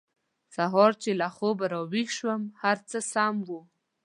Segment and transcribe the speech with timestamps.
[0.55, 3.61] سهار چې له خوبه راویښ شوم هر څه سم وو